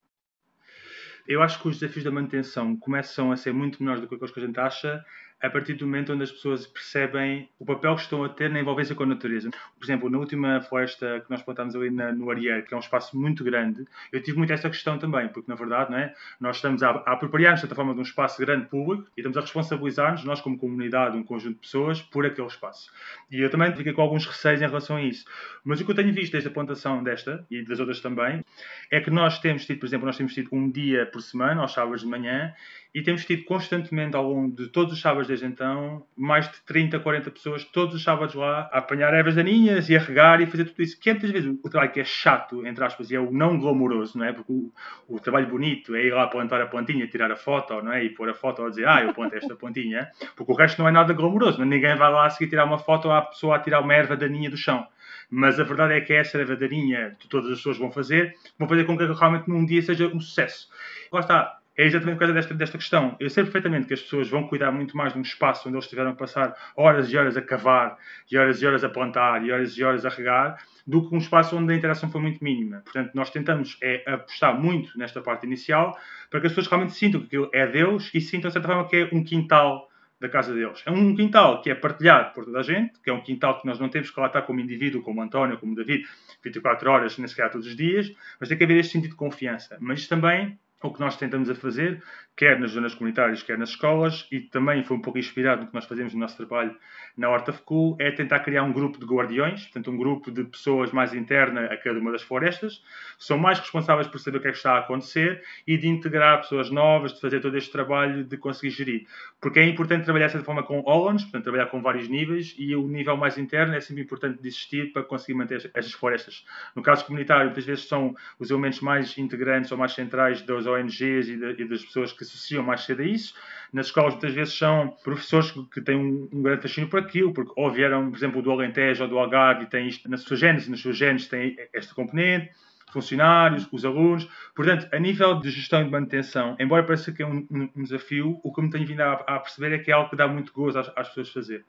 [1.28, 4.32] Eu acho que os desafios da manutenção começam a ser muito menores do que aqueles
[4.32, 5.04] que a gente acha
[5.40, 8.60] a partir do momento onde as pessoas percebem o papel que estão a ter na
[8.60, 9.50] envolvência com a natureza.
[9.50, 12.80] Por exemplo, na última floresta que nós plantámos ali na, no Arieiro, que é um
[12.80, 16.82] espaço muito grande, eu tive muito esta questão também, porque na verdade é, nós estamos
[16.82, 20.24] a, a apropriar-nos, de certa forma, de um espaço grande público e estamos a responsabilizar-nos,
[20.24, 22.90] nós como comunidade, um conjunto de pessoas, por aquele espaço.
[23.30, 25.24] E eu também fiquei com alguns receios em relação a isso.
[25.64, 28.44] Mas o que eu tenho visto desde a plantação desta e das outras também,
[28.90, 31.72] é que nós temos tido, por exemplo, nós temos tido um dia por semana, aos
[31.72, 32.52] sábados de manhã,
[32.94, 36.98] e temos tido constantemente ao longo de todos os sábados desde então mais de 30,
[36.98, 40.64] 40 pessoas todos os sábados lá a apanhar ervas daninhas e a regar e fazer
[40.64, 40.98] tudo isso.
[40.98, 43.58] Que é muitas vezes o trabalho que é chato, entre aspas, e é o não
[43.58, 44.32] glamouroso, não é?
[44.32, 44.72] Porque o,
[45.08, 48.02] o trabalho bonito é ir lá plantar a plantinha, tirar a foto, não é?
[48.02, 50.88] E pôr a foto a dizer, ah, eu plantei esta plantinha, porque o resto não
[50.88, 51.64] é nada glamouroso.
[51.64, 54.50] Ninguém vai lá a seguir tirar uma foto à pessoa a tirar uma erva daninha
[54.50, 54.86] do chão.
[55.30, 58.68] Mas a verdade é que essa erva daninha que todas as pessoas vão fazer, vão
[58.68, 60.68] fazer com que realmente num dia seja um sucesso.
[61.12, 63.16] Lá está, é exatamente por causa desta, desta questão.
[63.20, 65.86] Eu sei perfeitamente que as pessoas vão cuidar muito mais de um espaço onde eles
[65.86, 67.96] tiveram que passar horas e horas a cavar,
[68.28, 71.18] e horas e horas a plantar, e horas e horas a regar, do que um
[71.18, 72.80] espaço onde a interação foi muito mínima.
[72.80, 75.96] Portanto, nós tentamos é apostar muito nesta parte inicial
[76.28, 78.88] para que as pessoas realmente sintam que aquilo é Deus e sintam, de certa forma,
[78.88, 79.88] que é um quintal
[80.20, 80.82] da casa deles.
[80.84, 83.66] É um quintal que é partilhado por toda a gente, que é um quintal que
[83.68, 86.08] nós não temos que lá estar como indivíduo, como António, como David,
[86.42, 89.76] 24 horas, nem sequer todos os dias, mas tem que haver este sentido de confiança.
[89.80, 92.02] Mas também o que nós tentamos a fazer,
[92.38, 95.74] quer nas zonas comunitárias, quer nas escolas, e também foi um pouco inspirado no que
[95.74, 96.74] nós fazemos no nosso trabalho
[97.16, 100.92] na Horta Fecul, é tentar criar um grupo de guardiões, portanto, um grupo de pessoas
[100.92, 102.80] mais interna a cada uma das florestas,
[103.18, 106.40] são mais responsáveis por saber o que é que está a acontecer e de integrar
[106.40, 109.06] pessoas novas, de fazer todo este trabalho de conseguir gerir.
[109.40, 112.86] Porque é importante trabalhar dessa forma com Hollands, portanto, trabalhar com vários níveis, e o
[112.86, 116.46] nível mais interno é sempre importante de existir para conseguir manter estas florestas.
[116.76, 121.28] No caso comunitário, muitas vezes são os elementos mais integrantes ou mais centrais das ONGs
[121.28, 123.34] e, de, e das pessoas que associam mais cedo a isso.
[123.72, 127.52] Nas escolas, muitas vezes, são professores que têm um, um grande fascínio por aquilo, porque
[127.56, 130.70] ou vieram, por exemplo, do Alentejo ou do Algarve e têm isto na sua gênese,
[130.70, 132.50] nas suas genes têm este componente
[132.92, 134.28] funcionários, os alunos.
[134.54, 137.82] Portanto, a nível de gestão e de manutenção, embora pareça que é um, um, um
[137.82, 140.26] desafio, o que me tenho vindo a, a, perceber é que é algo que dá
[140.26, 141.64] muito gozo às, às, pessoas fazer.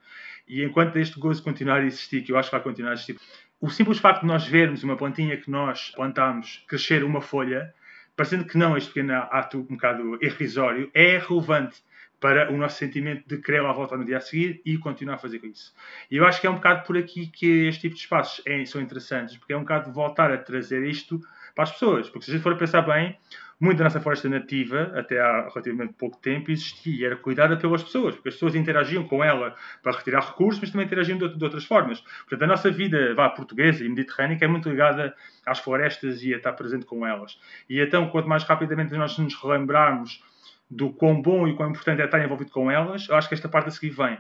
[0.48, 3.18] E enquanto este gozo continuar a existir, que eu acho que vai continuar a existir,
[3.62, 7.74] o simples facto de nós vermos uma plantinha que nós plantamos crescer uma folha
[8.20, 11.82] parecendo que não, este pequeno ato um bocado irrisório, é relevante
[12.20, 15.18] para o nosso sentimento de querer lá voltar no dia a seguir e continuar a
[15.18, 15.74] fazer isso.
[16.12, 18.64] E eu acho que é um bocado por aqui que este tipo de espaços é,
[18.66, 21.22] são interessantes, porque é um bocado voltar a trazer isto
[21.56, 22.10] para as pessoas.
[22.10, 23.18] Porque se a gente for pensar bem,
[23.60, 27.84] muito da nossa floresta nativa, até há relativamente pouco tempo, existia e era cuidada pelas
[27.84, 29.54] pessoas, porque as pessoas interagiam com ela
[29.84, 32.00] para retirar recursos, mas também interagiam de, de outras formas.
[32.22, 35.14] Portanto, a nossa vida vá, portuguesa e mediterrânica é muito ligada
[35.46, 37.38] às florestas e a estar presente com elas.
[37.70, 40.24] E então, quanto mais rapidamente nós nos relembrarmos
[40.70, 43.50] do quão bom e quão importante é estar envolvido com elas, eu acho que esta
[43.50, 44.18] parte a seguir vem.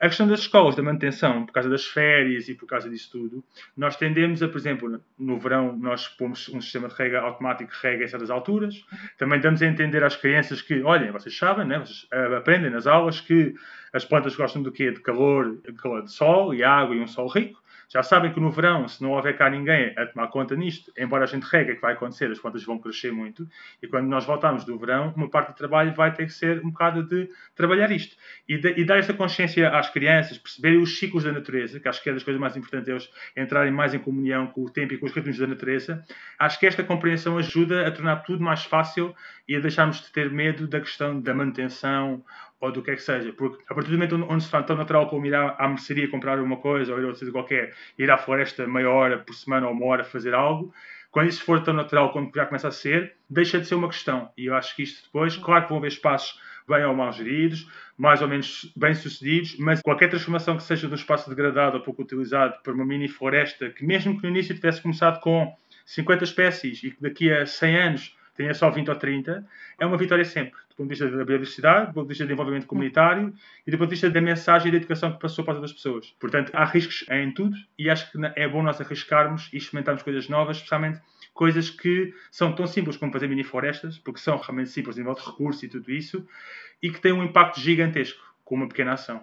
[0.00, 3.44] A questão das escolas, da manutenção, por causa das férias e por causa disso tudo,
[3.76, 7.86] nós tendemos a, por exemplo, no verão nós pomos um sistema de rega automático que
[7.86, 8.82] rega em certas alturas.
[9.18, 11.78] Também damos a entender às crianças que, olhem, vocês sabem, né?
[11.78, 13.54] vocês uh, aprendem nas aulas que
[13.92, 14.90] As plantas gostam do quê?
[14.90, 17.60] De calor, de calor de sol e água e um sol rico.
[17.92, 21.24] Já sabem que no verão, se não houver cá ninguém a tomar conta nisto, embora
[21.24, 23.48] a gente rega que vai acontecer, as plantas vão crescer muito.
[23.82, 26.70] E quando nós voltarmos do verão, uma parte do trabalho vai ter que ser um
[26.70, 28.14] bocado de trabalhar isto.
[28.48, 32.00] E, de, e dar esta consciência às crianças, perceberem os ciclos da natureza, que acho
[32.00, 34.98] que é das coisas mais importantes, eles entrarem mais em comunhão com o tempo e
[34.98, 36.04] com os ritmos da natureza.
[36.38, 39.12] Acho que esta compreensão ajuda a tornar tudo mais fácil
[39.48, 42.24] e a deixarmos de ter medo da questão da manutenção
[42.60, 43.32] ou do que é que seja.
[43.32, 46.08] Porque a partir do momento onde se faz tão natural como ir à, à mercearia
[46.08, 49.72] comprar uma coisa ou ir a qualquer, ir à floresta meia hora por semana ou
[49.72, 50.72] uma hora fazer algo,
[51.10, 54.30] quando isso for tão natural como já começa a ser, deixa de ser uma questão.
[54.36, 57.68] E eu acho que isto depois, claro que vão haver espaços bem ou mal geridos,
[57.98, 61.82] mais ou menos bem sucedidos, mas qualquer transformação que seja de um espaço degradado ou
[61.82, 65.52] pouco utilizado para uma mini floresta, que mesmo que no início tivesse começado com
[65.84, 69.46] 50 espécies e que daqui a 100 anos tenha só 20 ou 30,
[69.78, 72.28] é uma vitória sempre, do ponto de vista da biodiversidade, do ponto de vista do
[72.28, 73.34] desenvolvimento comunitário
[73.66, 75.74] e do ponto de vista da mensagem e da educação que passou para as outras
[75.74, 76.14] pessoas.
[76.18, 80.26] Portanto, há riscos em tudo e acho que é bom nós arriscarmos e experimentarmos coisas
[80.30, 81.02] novas, especialmente
[81.34, 85.14] coisas que são tão simples como fazer mini florestas, porque são realmente simples em nível
[85.14, 86.26] de recursos e tudo isso,
[86.82, 89.22] e que têm um impacto gigantesco com uma pequena ação.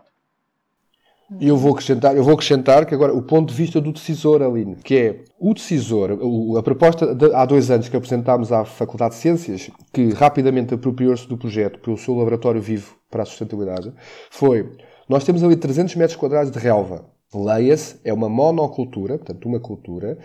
[1.40, 4.42] E eu vou acrescentar, eu vou acrescentar que agora o ponto de vista do decisor,
[4.42, 6.18] Aline, que é o decisor,
[6.58, 11.28] a proposta de, há dois anos que apresentámos à Faculdade de Ciências, que rapidamente apropriou-se
[11.28, 13.94] do projeto pelo seu laboratório vivo para a sustentabilidade,
[14.32, 14.72] foi,
[15.10, 17.06] nós temos ali 300 metros quadrados de relva.
[17.36, 20.18] Leia-se, é uma monocultura, portanto uma cultura,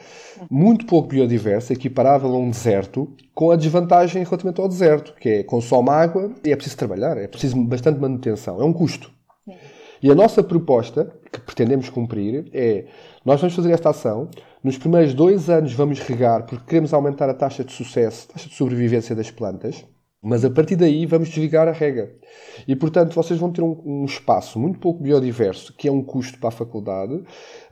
[0.48, 5.42] muito pouco biodiversa, equiparável a um deserto, com a desvantagem relativamente ao deserto, que é
[5.42, 9.10] consome água e é preciso trabalhar, é preciso bastante manutenção, é um custo.
[10.02, 12.86] E a nossa proposta, que pretendemos cumprir, é:
[13.24, 14.28] nós vamos fazer esta ação,
[14.62, 18.54] nos primeiros dois anos vamos regar, porque queremos aumentar a taxa de sucesso, taxa de
[18.54, 19.84] sobrevivência das plantas,
[20.20, 22.12] mas a partir daí vamos desligar a rega.
[22.66, 26.38] E, portanto, vocês vão ter um, um, espaço muito pouco biodiverso, que é um custo
[26.38, 27.14] para a faculdade,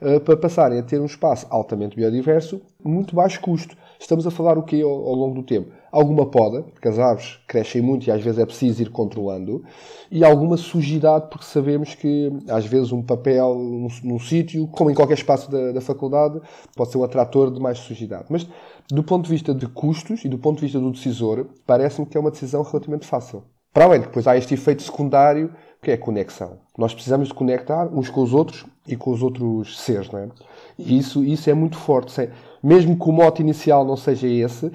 [0.01, 3.75] uh, para passarem a ter um espaço altamente biodiverso, muito baixo custo.
[3.99, 5.80] Estamos a falar o quê ao, ao longo do tempo?
[5.91, 9.63] Alguma poda, porque as árvores crescem muito e às vezes é preciso ir controlando,
[10.09, 14.93] e alguma sujidade, porque sabemos que às vezes um papel num, num sítio, como em
[14.93, 16.39] qualquer espaço da, da, faculdade,
[16.75, 18.25] pode ser um atrator de mais sujidade.
[18.29, 18.47] Mas
[18.89, 22.17] do ponto de vista de custos e do ponto de vista do decisor, parece-me que
[22.17, 23.43] é uma decisão relativamente fácil.
[23.73, 26.59] Para além, depois há este efeito secundário, que é conexão.
[26.77, 30.29] Nós precisamos de conectar uns com os outros e com os outros seres, não é?
[30.77, 32.29] E isso, isso é muito forte.
[32.61, 34.71] Mesmo que o mote inicial não seja esse,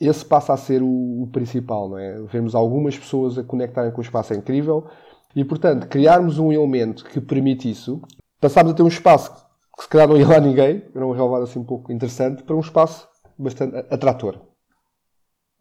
[0.00, 2.22] esse passa a ser o, o, principal, não é?
[2.24, 4.86] Vemos algumas pessoas a conectarem com o espaço é incrível
[5.34, 8.02] e, portanto, criarmos um elemento que permite isso,
[8.40, 11.44] passámos a ter um espaço que se calhar não ia lá ninguém, era um relevado
[11.44, 13.06] assim um pouco interessante, para um espaço
[13.38, 14.40] bastante atrator.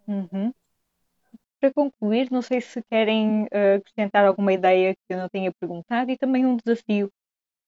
[0.07, 0.53] Uhum.
[1.59, 6.11] Para concluir, não sei se querem uh, acrescentar alguma ideia que eu não tenha perguntado
[6.11, 7.09] e também um desafio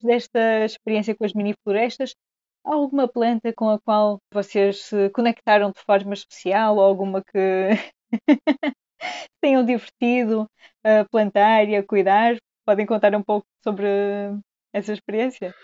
[0.02, 2.14] desta experiência com as mini florestas
[2.68, 7.70] Há alguma planta com a qual vocês se conectaram de forma especial ou alguma que
[9.42, 10.46] tenham divertido
[10.84, 12.36] a plantar e a cuidar?
[12.66, 13.88] Podem contar um pouco sobre
[14.74, 15.56] essa experiência?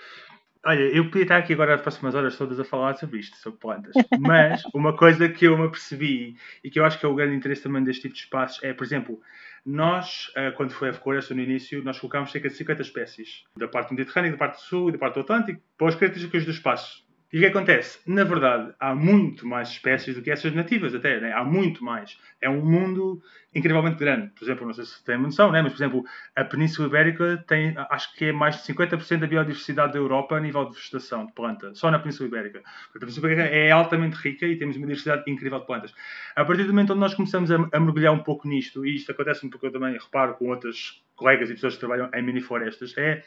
[0.65, 3.59] Olha, eu podia estar aqui agora as próximas horas todas a falar sobre isto, sobre
[3.59, 3.93] plantas.
[4.17, 7.35] Mas uma coisa que eu me apercebi e que eu acho que é o grande
[7.35, 9.19] interesse também deste tipo de espaços é, por exemplo,
[9.65, 13.67] nós, eh, quando foi a floresta no início, nós colocámos cerca de 50 espécies, da
[13.67, 16.51] parte do Mediterrâneo, da parte do Sul da parte do Atlântico, para as características do
[16.51, 17.05] espaço.
[17.33, 17.97] E o que acontece?
[18.05, 21.19] Na verdade, há muito mais espécies do que essas nativas, até.
[21.19, 21.33] Né?
[21.33, 22.15] Há muito mais.
[22.39, 23.23] É um mundo
[23.55, 24.27] incrivelmente grande.
[24.35, 25.59] Por exemplo, não sei se tem noção, né?
[25.63, 26.03] mas, por exemplo,
[26.35, 30.39] a Península Ibérica tem, acho que é mais de 50% da biodiversidade da Europa a
[30.39, 31.73] nível de vegetação, de planta.
[31.73, 32.61] Só na Península Ibérica.
[32.95, 35.91] A Península Ibérica é altamente rica e temos uma diversidade incrível de plantas.
[36.35, 39.11] A partir do momento onde nós começamos a, a mergulhar um pouco nisto, e isto
[39.11, 42.95] acontece porque eu também reparo com outras colegas e pessoas que trabalham em mini florestas,
[42.95, 43.23] é,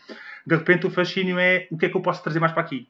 [0.46, 2.88] de repente, o fascínio é o que é que eu posso trazer mais para aqui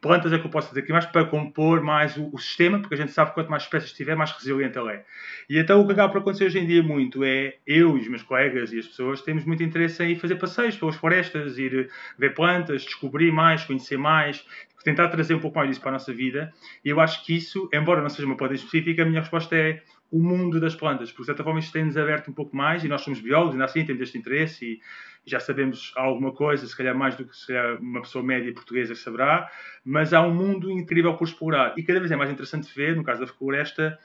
[0.00, 2.94] plantas é que eu posso fazer aqui mais para compor mais o, o, sistema, porque
[2.94, 5.04] a gente sabe que quanto mais espécies tiver, mais resiliente ele é.
[5.48, 8.08] E então o que acaba por acontecer hoje em dia muito é eu e os
[8.08, 12.34] meus colegas e as pessoas temos muito interesse em fazer passeios pelas florestas, ir ver
[12.34, 14.44] plantas, descobrir mais, conhecer mais,
[14.84, 16.52] tentar trazer um pouco mais disso para a nossa vida.
[16.84, 19.82] E eu acho que isso, embora não seja uma planta específica, a minha resposta é
[20.10, 22.88] o mundo das plantas, porque de certa forma isto tem-nos aberto um pouco mais e
[22.88, 24.80] nós somos biólogos, ainda assim temos este interesse e
[25.24, 27.32] já sabemos alguma coisa, se calhar mais do que
[27.80, 29.50] uma pessoa média portuguesa saberá,
[29.84, 33.02] mas há um mundo incrível por explorar e cada vez é mais interessante ver, no
[33.02, 33.98] caso da floresta,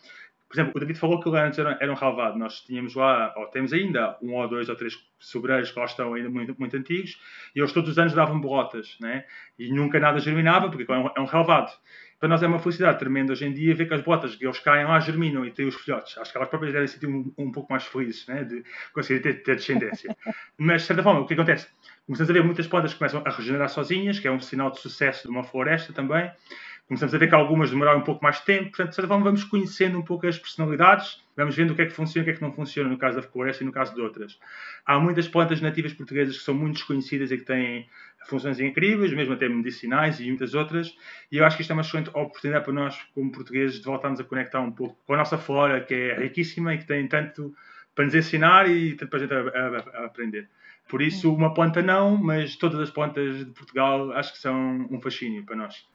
[0.52, 2.38] Por exemplo, o David falou que o antes era, era um relevado.
[2.38, 6.14] Nós tínhamos lá, ou temos ainda, um ou dois ou três sobreiros que lá estão
[6.14, 7.18] ainda muito, muito antigos,
[7.56, 9.24] e eles todos os anos davam bolotas, né?
[9.58, 11.72] E nunca nada germinava, porque é um, é um relevado
[12.22, 14.60] para nós é uma felicidade tremenda hoje em dia ver que as botas que eles
[14.60, 16.16] caem lá germinam e têm os filhotes.
[16.20, 19.22] Acho que elas próprias devem se sentir um, um pouco mais felizes né, de conseguir
[19.22, 20.16] ter, ter, descendência.
[20.56, 21.68] Mas, de certa forma, o que acontece?
[22.06, 24.80] Começamos a ver muitas plantas que começam a regenerar sozinhas, que é um sinal de
[24.80, 26.32] sucesso de uma floresta também.
[26.92, 29.24] Começamos a ver que algumas demoraram um pouco mais de tempo, portanto, de certa forma,
[29.24, 32.26] vamos conhecendo um pouco as personalidades, vamos vendo o que é que funciona e o
[32.26, 34.38] que é que não funciona no caso da floresta e no caso de outras.
[34.86, 37.88] Há muitas plantas nativas portuguesas que são muito desconhecidas e que têm
[38.28, 40.94] funções incríveis, mesmo até medicinais e muitas outras,
[41.32, 44.20] e eu acho que isto é uma excelente oportunidade para nós, como portugueses, de voltarmos
[44.20, 47.56] a conectar um pouco com a nossa flora, que é riquíssima e que tem tanto
[47.96, 50.50] para nos ensinar e tanto para a gente a, a, a aprender.
[50.90, 55.00] Por isso, uma planta não, mas todas as plantas de Portugal acho que são um
[55.00, 55.90] fascínio para nós.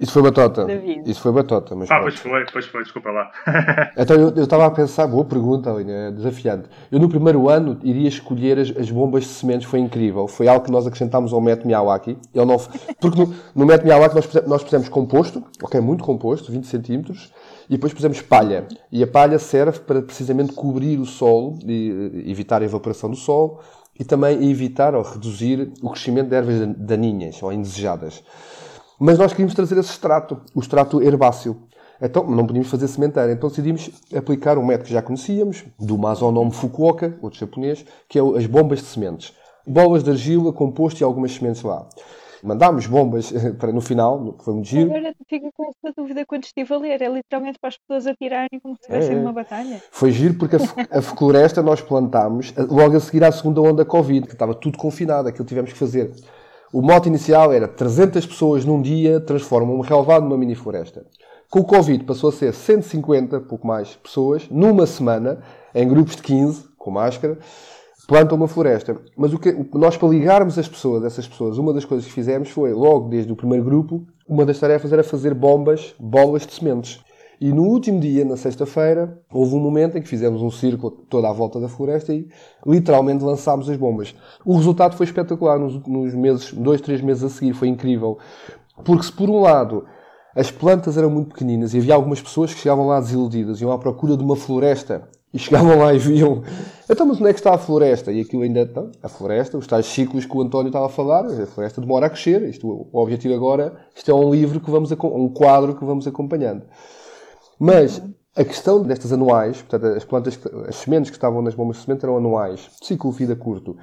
[0.00, 0.64] Isso foi batota.
[0.64, 1.10] David.
[1.10, 1.74] Isso foi batota.
[1.74, 3.30] Mas ah, pois foi, pois foi, desculpa lá.
[3.96, 6.68] então eu estava a pensar, boa pergunta, Aline, desafiante.
[6.90, 10.28] Eu no primeiro ano iria escolher as, as, bombas de sementes, foi incrível.
[10.28, 12.16] Foi algo que nós acrescentámos ao método Miyawaki.
[12.34, 12.58] Ele não,
[13.00, 17.32] porque no, no método Miyawaki nós, nós pusemos composto, ok, muito composto, 20 centímetros,
[17.68, 18.66] e depois pusemos palha.
[18.90, 23.60] E a palha serve para precisamente cobrir o solo e evitar a evaporação do solo
[23.98, 28.22] e também evitar ou reduzir o crescimento de ervas daninhas ou indesejadas.
[28.98, 31.56] Mas nós queríamos trazer esse extrato, o extrato herbáceo.
[32.00, 33.32] Então, não podíamos fazer sementeira.
[33.32, 38.22] Então decidimos aplicar um método que já conhecíamos, do Masonome Fukuoka, outro japonês, que é
[38.22, 39.32] as bombas de sementes.
[39.66, 41.86] Bolas de argila, composto e algumas sementes lá.
[42.42, 44.90] Mandámos bombas para no final, foi muito giro.
[44.90, 47.02] Agora fico com essa dúvida quando estive a ler.
[47.02, 49.82] É literalmente para as pessoas atirarem como se estivessem é, numa batalha.
[49.90, 53.84] Foi giro porque a, a floresta nós plantámos logo a seguir à segunda onda da
[53.84, 56.12] Covid, que estava tudo confinado, aquilo tivemos que fazer
[56.72, 61.06] o mote inicial era 300 pessoas num dia transformam um relevado numa mini floresta.
[61.50, 65.38] Com o Covid passou a ser 150, pouco mais, pessoas, numa semana,
[65.74, 67.38] em grupos de 15, com máscara,
[68.06, 68.96] plantam uma floresta.
[69.16, 72.50] Mas o que, nós, para ligarmos as pessoas, essas pessoas, uma das coisas que fizemos
[72.50, 77.00] foi, logo desde o primeiro grupo, uma das tarefas era fazer bombas, bolas de sementes.
[77.40, 81.28] E no último dia, na sexta-feira, houve um momento em que fizemos um círculo toda
[81.28, 82.28] à volta da floresta e
[82.66, 84.12] literalmente lançámos as bombas.
[84.44, 88.18] O resultado foi espetacular nos, nos meses, dois, três meses a seguir, foi incrível.
[88.84, 89.84] Porque se por um lado
[90.34, 93.78] as plantas eram muito pequeninas e havia algumas pessoas que chegavam lá desiludidas, iam à
[93.78, 96.42] procura de uma floresta e chegavam lá e viam,
[96.90, 98.10] então, mas onde é que está a floresta?
[98.10, 101.24] E aquilo ainda está, a floresta, os tais ciclos que o António estava a falar,
[101.26, 102.42] a floresta demora a crescer.
[102.48, 106.62] Isto, o objetivo agora, isto é um livro que vamos, um quadro que vamos acompanhando.
[107.58, 108.02] Mas
[108.36, 112.04] a questão destas anuais, portanto, as plantas, as sementes que estavam nas bombas de semente
[112.04, 113.76] eram anuais, ciclo de vida curto,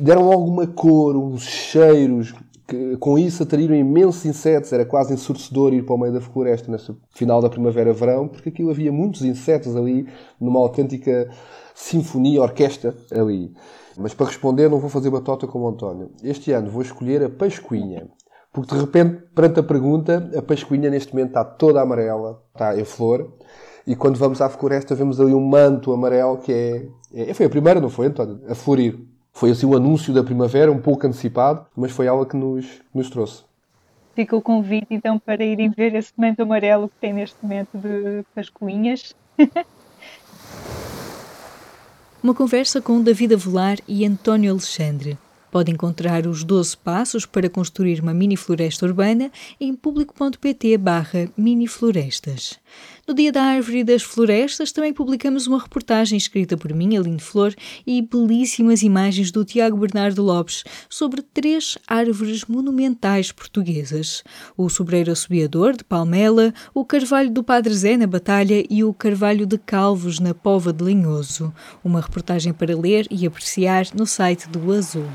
[0.00, 2.34] deram alguma cor, uns cheiros,
[2.66, 6.70] que, com isso atraíram imensos insetos, era quase ensurdecedor ir para o meio da floresta
[6.72, 10.08] neste final da primavera-verão, porque aquilo havia muitos insetos ali,
[10.40, 11.30] numa autêntica
[11.74, 13.52] sinfonia, orquestra ali.
[13.96, 16.10] Mas para responder, não vou fazer batota como o António.
[16.22, 18.08] Este ano vou escolher a pascuinha.
[18.54, 22.84] Porque de repente, perante a pergunta, a pascuinha neste momento está toda amarela, está em
[22.84, 23.32] flor,
[23.84, 27.34] e quando vamos à floresta vemos ali um manto amarelo que é, é.
[27.34, 28.40] Foi a primeira, não foi, António?
[28.48, 28.96] A florir.
[29.32, 33.10] Foi assim o anúncio da primavera, um pouco antecipado, mas foi ela que nos, nos
[33.10, 33.42] trouxe.
[34.14, 38.24] Fica o convite então para irem ver esse manto amarelo que tem neste momento de
[38.36, 39.16] pascuinhas.
[42.22, 45.18] Uma conversa com David Avelar e António Alexandre.
[45.54, 52.58] Pode encontrar os 12 passos para construir uma mini floresta urbana em público.pt barra miniflorestas.
[53.06, 57.20] No Dia da Árvore e das Florestas também publicamos uma reportagem escrita por mim, Aline
[57.20, 57.54] Flor,
[57.86, 64.24] e belíssimas imagens do Tiago Bernardo Lopes sobre três árvores monumentais portuguesas.
[64.56, 69.46] O sobreiro assobiador de Palmela, o carvalho do Padre Zé na Batalha e o carvalho
[69.46, 71.54] de Calvos na Pova de Linhoso.
[71.84, 75.06] Uma reportagem para ler e apreciar no site do Azul.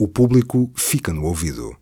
[0.00, 1.76] O público fica no ouvido.